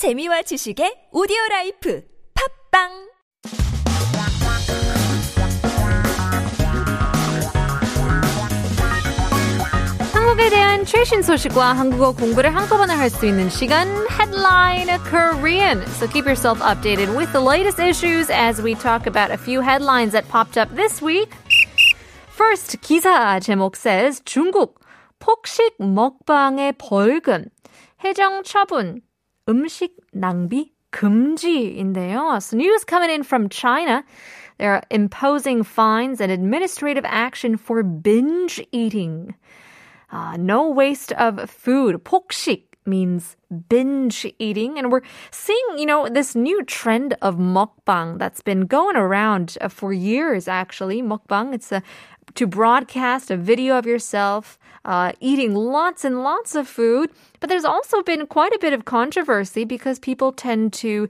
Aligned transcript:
재미와 0.00 0.40
지식의 0.40 1.12
오디오 1.12 1.36
라이프 1.50 2.02
팝빵 2.72 2.88
한국에 10.14 10.48
대한 10.48 10.86
최신 10.86 11.20
소식과 11.20 11.74
한국어 11.74 12.12
공부를 12.12 12.56
한꺼번에 12.56 12.94
할 12.94 13.10
수 13.10 13.26
있는 13.26 13.50
시간 13.50 13.88
Headline 14.08 14.88
Korean. 15.04 15.82
So 15.88 16.08
keep 16.08 16.24
yourself 16.24 16.62
updated 16.62 17.14
with 17.14 17.30
the 17.32 17.44
latest 17.44 17.78
issues 17.78 18.30
as 18.30 18.62
we 18.62 18.74
talk 18.74 19.06
about 19.06 19.30
a 19.30 19.36
few 19.36 19.60
headlines 19.60 20.12
that 20.12 20.26
popped 20.30 20.56
up 20.56 20.74
this 20.74 21.04
week. 21.04 21.28
First, 22.32 22.80
기사 22.80 23.38
제목 23.40 23.76
says 23.76 24.22
중국 24.24 24.80
폭식 25.18 25.76
먹방의 25.76 26.72
벌금, 26.78 27.44
해정 28.02 28.42
처분, 28.44 29.02
음식 29.49 29.97
낭비 30.13 30.71
금지인데요. 30.91 32.41
So 32.41 32.57
news 32.57 32.83
coming 32.85 33.09
in 33.09 33.23
from 33.23 33.49
China. 33.49 34.03
They're 34.57 34.83
imposing 34.89 35.63
fines 35.63 36.21
and 36.21 36.31
administrative 36.31 37.03
action 37.05 37.57
for 37.57 37.83
binge 37.83 38.63
eating. 38.71 39.35
Uh, 40.09 40.37
no 40.37 40.69
waste 40.69 41.11
of 41.13 41.49
food. 41.49 42.03
폭식 42.03 42.68
means 42.86 43.36
binge 43.68 44.26
eating. 44.38 44.78
And 44.78 44.90
we're 44.90 45.02
seeing, 45.30 45.78
you 45.78 45.86
know, 45.86 46.08
this 46.08 46.34
new 46.34 46.64
trend 46.64 47.16
of 47.22 47.36
mukbang 47.36 48.18
that's 48.18 48.40
been 48.40 48.66
going 48.66 48.96
around 48.96 49.56
uh, 49.60 49.68
for 49.68 49.92
years, 49.92 50.48
actually. 50.48 51.02
Mukbang, 51.02 51.54
it's 51.54 51.72
a, 51.72 51.82
to 52.34 52.46
broadcast 52.46 53.30
a 53.30 53.36
video 53.36 53.76
of 53.78 53.86
yourself 53.86 54.58
uh, 54.84 55.12
eating 55.20 55.54
lots 55.54 56.04
and 56.04 56.22
lots 56.22 56.54
of 56.54 56.68
food. 56.68 57.10
But 57.38 57.48
there's 57.48 57.64
also 57.64 58.02
been 58.02 58.26
quite 58.26 58.52
a 58.52 58.58
bit 58.58 58.72
of 58.72 58.84
controversy 58.84 59.64
because 59.64 59.98
people 59.98 60.32
tend 60.32 60.72
to 60.74 61.08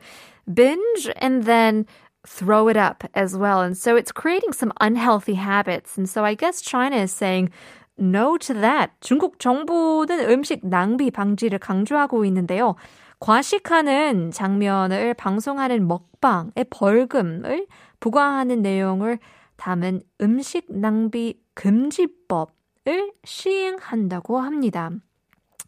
binge 0.52 1.10
and 1.16 1.44
then 1.44 1.86
throw 2.26 2.68
it 2.68 2.76
up 2.76 3.08
as 3.14 3.36
well. 3.36 3.62
And 3.62 3.76
so 3.76 3.96
it's 3.96 4.12
creating 4.12 4.52
some 4.52 4.72
unhealthy 4.80 5.34
habits. 5.34 5.96
And 5.96 6.08
so 6.08 6.24
I 6.24 6.34
guess 6.34 6.60
China 6.60 6.96
is 6.96 7.12
saying, 7.12 7.50
no 7.99 8.37
to 8.37 8.53
that. 8.53 8.93
중국 8.99 9.39
정부는 9.39 10.29
음식 10.29 10.65
낭비 10.67 11.11
방지를 11.11 11.59
강조하고 11.59 12.25
있는데요. 12.25 12.75
과식하는 13.19 14.31
장면을 14.31 15.13
방송하는 15.13 15.87
먹방의 15.87 16.65
벌금을 16.69 17.67
부과하는 17.99 18.61
내용을 18.61 19.19
담은 19.57 20.01
음식 20.21 20.65
낭비 20.69 21.39
금지법을 21.53 23.13
시행한다고 23.23 24.39
합니다. 24.39 24.91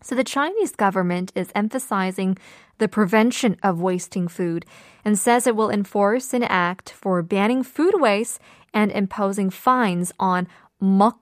So 0.03 0.15
the 0.15 0.23
Chinese 0.23 0.75
government 0.77 1.31
is 1.35 1.51
emphasizing 1.55 2.37
the 2.77 2.87
prevention 2.87 3.57
of 3.63 3.81
wasting 3.81 4.27
food 4.27 4.65
and 5.03 5.17
says 5.17 5.47
it 5.47 5.55
will 5.55 5.71
enforce 5.71 6.33
an 6.35 6.43
act 6.43 6.91
for 6.91 7.23
banning 7.23 7.63
food 7.63 7.99
waste 7.99 8.39
and 8.73 8.91
imposing 8.91 9.49
fines 9.49 10.13
on 10.19 10.47
mukbang 10.79 11.20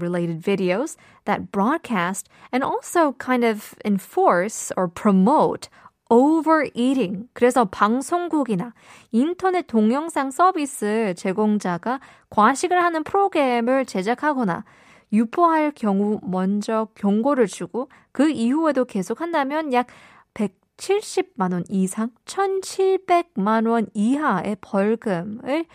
related 0.00 0.42
videos 0.42 0.96
that 1.24 1.50
broadcast 1.50 2.28
and 2.52 2.62
also 2.62 3.12
kind 3.18 3.44
of 3.44 3.74
enforce 3.84 4.72
or 4.76 4.88
promote 4.88 5.68
overeating. 6.10 7.28
그래서 7.32 7.64
방송국이나 7.64 8.74
인터넷 9.12 9.66
동영상 9.66 10.30
서비스 10.30 11.14
제공자가 11.16 12.00
과식을 12.28 12.82
하는 12.82 13.02
프로그램을 13.02 13.86
제작하거나 13.86 14.64
유포할 15.12 15.72
경우 15.72 16.20
먼저 16.22 16.88
경고를 16.94 17.46
주고 17.46 17.88
그 18.12 18.30
이후에도 18.30 18.84
계속 18.84 19.20
한다면 19.20 19.72
약 19.72 19.86
170만 20.34 21.52
원 21.52 21.64
이상 21.68 22.10
1,700만 22.26 23.68
원 23.68 23.86
이하의 23.94 24.56
벌금을 24.60 25.66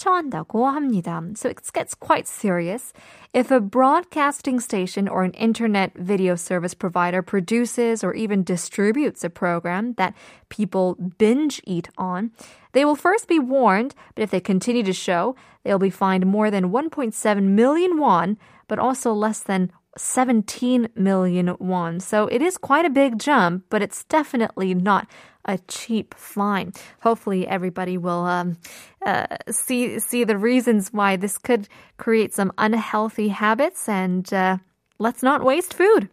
처한다고 0.00 0.66
합니다. 0.68 1.22
So 1.36 1.48
it 1.48 1.60
gets 1.72 1.94
quite 1.94 2.26
serious. 2.28 2.92
If 3.32 3.50
a 3.50 3.60
broadcasting 3.60 4.60
station 4.60 5.08
or 5.08 5.24
an 5.24 5.32
internet 5.32 5.92
video 5.96 6.36
service 6.36 6.74
provider 6.74 7.22
produces 7.22 8.04
or 8.04 8.14
even 8.14 8.44
distributes 8.44 9.24
a 9.24 9.30
program 9.30 9.94
that 9.94 10.14
people 10.48 10.96
binge 11.18 11.60
eat 11.64 11.88
on, 11.96 12.30
they 12.72 12.84
will 12.84 12.96
first 12.96 13.26
be 13.26 13.38
warned, 13.38 13.94
but 14.14 14.22
if 14.22 14.30
they 14.30 14.40
continue 14.40 14.82
to 14.82 14.92
show, 14.92 15.34
they'll 15.64 15.78
be 15.78 15.90
fined 15.90 16.26
more 16.26 16.50
than 16.50 16.70
1.7 16.70 17.42
million 17.42 17.98
won, 17.98 18.36
but 18.68 18.78
also 18.78 19.12
less 19.12 19.40
than 19.40 19.72
17 19.96 20.88
million 20.94 21.56
won. 21.58 22.00
So 22.00 22.26
it 22.26 22.42
is 22.42 22.58
quite 22.58 22.84
a 22.84 22.90
big 22.90 23.18
jump, 23.18 23.64
but 23.70 23.82
it's 23.82 24.04
definitely 24.04 24.74
not 24.74 25.06
a 25.46 25.58
cheap 25.68 26.14
fine. 26.14 26.72
Hopefully, 27.00 27.46
everybody 27.46 27.96
will 27.96 28.26
um, 28.26 28.58
uh, 29.04 29.26
see 29.50 29.98
see 29.98 30.24
the 30.24 30.36
reasons 30.36 30.92
why 30.92 31.16
this 31.16 31.38
could 31.38 31.68
create 31.96 32.34
some 32.34 32.52
unhealthy 32.58 33.28
habits, 33.28 33.88
and 33.88 34.32
uh, 34.32 34.58
let's 34.98 35.22
not 35.22 35.44
waste 35.44 35.72
food. 35.72 36.08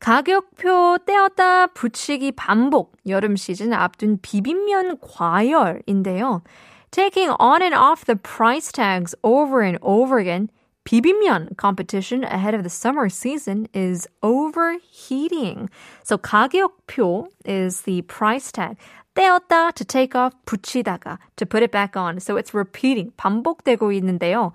가격표 0.00 0.98
떼었다 1.06 1.68
붙이기 1.68 2.32
반복 2.32 2.96
여름 3.06 3.36
시즌 3.36 3.72
앞둔 3.72 4.18
비빔면 4.20 4.98
과열인데요. 4.98 6.42
Taking 6.90 7.30
on 7.38 7.62
and 7.62 7.74
off 7.74 8.04
the 8.04 8.16
price 8.16 8.72
tags 8.72 9.14
over 9.22 9.62
and 9.62 9.78
over 9.80 10.18
again, 10.18 10.50
비빔면 10.87 11.57
competition 11.57 12.23
ahead 12.23 12.55
of 12.55 12.63
the 12.63 12.69
summer 12.69 13.09
season 13.09 13.67
is 13.73 14.07
overheating. 14.23 15.69
So 16.03 16.17
가격표 16.17 17.27
is 17.43 17.81
the 17.81 18.03
price 18.03 18.53
tag. 18.53 18.77
떼었다 19.13 19.73
to 19.73 19.83
take 19.83 20.15
off, 20.15 20.33
붙이다가 20.45 21.17
to 21.35 21.45
put 21.45 21.61
it 21.61 21.73
back 21.73 21.97
on. 21.97 22.21
So 22.21 22.37
it's 22.37 22.53
repeating, 22.53 23.11
반복되고 23.17 23.91
있는데요. 23.99 24.53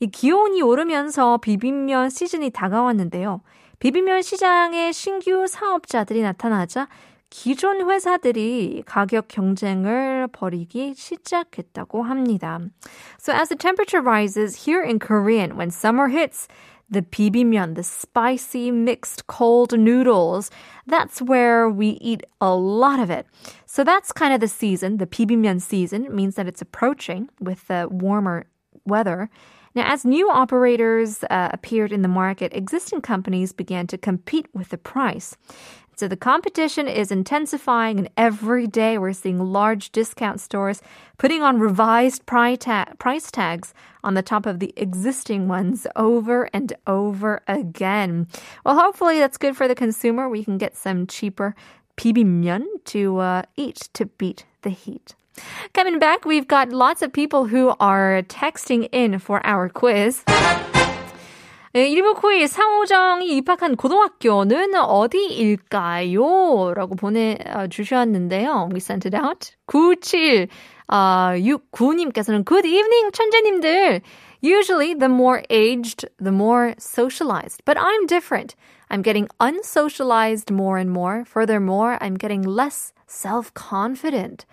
이 0.00 0.08
기온이 0.08 0.60
오르면서 0.60 1.38
비빔면 1.38 2.10
시즌이 2.10 2.50
다가왔는데요. 2.50 3.40
비빔면 3.78 4.20
시장에 4.20 4.92
신규 4.92 5.46
사업자들이 5.46 6.20
나타나자 6.20 6.88
기존 7.29 7.89
회사들이 7.89 8.83
가격 8.85 9.27
경쟁을 9.27 10.27
벌이기 10.31 10.93
시작했다고 10.95 12.03
합니다. 12.03 12.59
So 13.19 13.33
as 13.33 13.49
the 13.49 13.57
temperature 13.57 14.01
rises 14.01 14.65
here 14.65 14.81
in 14.81 14.99
Korean, 14.99 15.57
when 15.57 15.69
summer 15.69 16.07
hits, 16.07 16.47
the 16.89 17.01
bibimbyeon, 17.01 17.75
the 17.75 17.83
spicy 17.83 18.71
mixed 18.71 19.27
cold 19.27 19.77
noodles, 19.77 20.51
that's 20.85 21.21
where 21.21 21.69
we 21.69 21.97
eat 21.99 22.23
a 22.39 22.53
lot 22.53 22.99
of 22.99 23.09
it. 23.09 23.25
So 23.65 23.83
that's 23.83 24.11
kind 24.11 24.33
of 24.33 24.39
the 24.39 24.47
season, 24.47 24.97
the 24.97 25.07
bibimbyeon 25.07 25.61
season. 25.61 26.05
It 26.05 26.13
means 26.13 26.35
that 26.35 26.47
it's 26.47 26.61
approaching 26.61 27.29
with 27.41 27.67
the 27.67 27.87
warmer 27.89 28.45
weather. 28.85 29.29
Now, 29.73 29.91
as 29.91 30.05
new 30.05 30.29
operators 30.29 31.23
uh, 31.29 31.49
appeared 31.51 31.91
in 31.91 32.01
the 32.01 32.07
market, 32.07 32.53
existing 32.53 33.01
companies 33.01 33.51
began 33.51 33.87
to 33.87 33.97
compete 33.97 34.47
with 34.53 34.69
the 34.69 34.77
price. 34.77 35.35
So 35.99 36.09
the 36.09 36.17
competition 36.17 36.89
is 36.89 37.09
intensifying, 37.09 37.99
and 37.99 38.09
every 38.17 38.67
day 38.67 38.97
we're 38.97 39.13
seeing 39.13 39.39
large 39.39 39.91
discount 39.91 40.41
stores 40.41 40.81
putting 41.17 41.41
on 41.41 41.57
revised 41.57 42.25
price, 42.25 42.65
price 42.99 43.31
tags 43.31 43.73
on 44.03 44.13
the 44.13 44.21
top 44.21 44.45
of 44.45 44.59
the 44.59 44.73
existing 44.75 45.47
ones 45.47 45.87
over 45.95 46.49
and 46.51 46.73
over 46.85 47.41
again. 47.47 48.27
Well, 48.65 48.77
hopefully 48.77 49.19
that's 49.19 49.37
good 49.37 49.55
for 49.55 49.69
the 49.69 49.75
consumer. 49.75 50.27
We 50.27 50.43
can 50.43 50.57
get 50.57 50.75
some 50.75 51.07
cheaper 51.07 51.55
비빔면 51.95 52.65
to 52.85 53.17
uh, 53.19 53.43
eat 53.55 53.87
to 53.93 54.05
beat 54.05 54.45
the 54.63 54.71
heat. 54.71 55.15
Coming 55.73 55.97
back, 55.99 56.25
we've 56.25 56.47
got 56.47 56.69
lots 56.69 57.01
of 57.01 57.11
people 57.11 57.45
who 57.45 57.73
are 57.79 58.21
texting 58.23 58.89
in 58.91 59.19
for 59.19 59.45
our 59.45 59.69
quiz. 59.69 60.23
네, 61.72 61.86
1991 61.86 62.48
상호정이 62.48 63.36
입학한 63.36 63.76
고등학교는 63.76 64.74
어디일까요? 64.74 66.74
라고 66.74 66.96
보내주셨는데요. 66.96 68.70
We 68.72 68.78
sent 68.78 69.06
it 69.06 69.16
out. 69.16 69.52
97 69.66 70.48
아, 70.88 71.36
69님께서는 71.38 72.44
Good 72.44 72.66
evening, 72.66 73.12
천재님들. 73.12 74.00
Usually, 74.42 74.94
the 74.94 75.08
more 75.08 75.44
aged, 75.48 76.08
the 76.18 76.32
more 76.32 76.74
socialized. 76.76 77.62
But 77.64 77.78
I'm 77.78 78.06
different. 78.06 78.56
I'm 78.90 79.02
getting 79.02 79.28
unsocialized 79.38 80.50
more 80.50 80.76
and 80.76 80.90
more. 80.90 81.24
Furthermore, 81.24 81.98
I'm 82.00 82.16
getting 82.16 82.42
less 82.42 82.92
self-confident. 83.06 84.44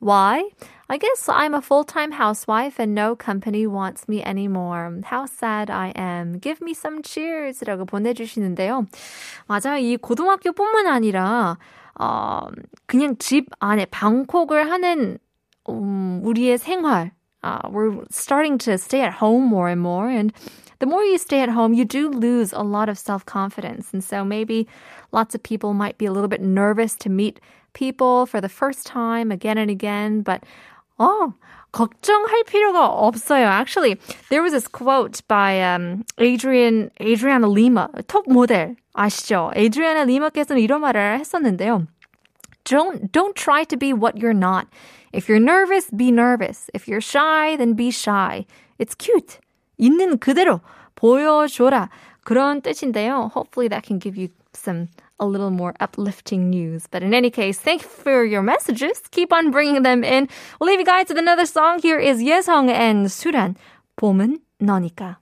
Why? 0.00 0.50
I 0.89 0.97
guess 0.97 1.29
I'm 1.29 1.53
a 1.53 1.61
full-time 1.61 2.11
housewife 2.13 2.79
and 2.79 2.95
no 2.95 3.15
company 3.15 3.67
wants 3.67 4.07
me 4.07 4.23
anymore. 4.23 5.01
How 5.05 5.25
sad 5.27 5.69
I 5.69 5.93
am. 5.95 6.39
Give 6.39 6.61
me 6.61 6.73
some 6.73 7.03
cheers. 7.03 7.59
라고 7.61 7.85
보내주시는데요. 7.85 8.87
맞아요. 9.47 9.77
이 9.77 9.97
고등학교뿐만 9.97 10.87
아니라, 10.87 11.57
어, 11.99 12.47
그냥 12.87 13.17
집 13.19 13.47
안에 13.59 13.85
방콕을 13.85 14.71
하는, 14.71 15.19
음, 15.69 16.21
우리의 16.23 16.57
생활. 16.57 17.11
Uh, 17.41 17.61
we're 17.69 18.03
starting 18.09 18.57
to 18.57 18.77
stay 18.77 19.01
at 19.01 19.13
home 19.13 19.45
more 19.45 19.69
and 19.69 19.81
more. 19.81 20.09
And 20.09 20.33
the 20.79 20.85
more 20.85 21.03
you 21.03 21.17
stay 21.17 21.41
at 21.41 21.49
home, 21.49 21.73
you 21.73 21.85
do 21.85 22.09
lose 22.09 22.51
a 22.51 22.63
lot 22.63 22.89
of 22.89 22.97
self 22.97 23.25
confidence. 23.25 23.93
And 23.93 24.03
so 24.03 24.25
maybe 24.25 24.67
lots 25.11 25.35
of 25.35 25.43
people 25.43 25.73
might 25.73 25.97
be 25.97 26.05
a 26.05 26.11
little 26.11 26.27
bit 26.27 26.41
nervous 26.41 26.95
to 26.97 27.09
meet 27.09 27.39
people 27.73 28.25
for 28.25 28.41
the 28.41 28.49
first 28.49 28.85
time 28.85 29.31
again 29.31 29.57
and 29.57 29.69
again, 29.69 30.21
but 30.21 30.43
oh, 30.99 31.33
걱정할 31.71 32.43
필요가 32.45 32.87
없어요. 32.87 33.45
Actually, 33.45 33.97
there 34.29 34.41
was 34.41 34.53
this 34.53 34.67
quote 34.67 35.21
by 35.27 35.61
um, 35.61 36.03
Adrian 36.17 36.91
Adriana 36.99 37.47
Lima, 37.47 37.89
톱 38.07 38.27
모델 38.27 38.75
아시죠? 38.95 39.51
Adriana 39.55 40.05
Lima께서는 40.05 40.61
이런 40.61 40.81
말을 40.81 41.19
했었는데요. 41.19 41.87
Don't 42.65 43.11
don't 43.11 43.35
try 43.35 43.63
to 43.65 43.77
be 43.77 43.93
what 43.93 44.17
you're 44.17 44.33
not. 44.33 44.67
If 45.13 45.27
you're 45.27 45.39
nervous, 45.39 45.89
be 45.89 46.11
nervous. 46.11 46.69
If 46.73 46.87
you're 46.87 47.01
shy, 47.01 47.55
then 47.55 47.73
be 47.73 47.89
shy. 47.89 48.45
It's 48.77 48.95
cute. 48.95 49.39
있는 49.79 50.17
그대로 50.19 50.61
보여줘라. 50.95 51.89
그런 52.23 52.61
뜻인데요. 52.61 53.31
Hopefully 53.33 53.67
that 53.69 53.83
can 53.83 53.97
give 53.97 54.17
you 54.17 54.29
some 54.53 54.89
a 55.19 55.25
little 55.25 55.49
more 55.51 55.73
uplifting 55.79 56.49
news. 56.49 56.87
But 56.89 57.03
in 57.03 57.13
any 57.13 57.29
case, 57.29 57.59
thank 57.59 57.83
you 57.83 57.89
for 57.89 58.23
your 58.23 58.41
messages. 58.41 59.01
Keep 59.11 59.33
on 59.33 59.51
bringing 59.51 59.83
them 59.83 60.03
in. 60.03 60.29
We'll 60.59 60.69
leave 60.69 60.79
you 60.79 60.85
guys 60.85 61.07
with 61.09 61.17
another 61.17 61.45
song. 61.45 61.79
Here 61.81 61.99
is 61.99 62.19
예성 62.21 62.69
and 62.69 63.07
수란. 63.07 63.55
봄은 63.97 64.39
너니까. 64.61 65.17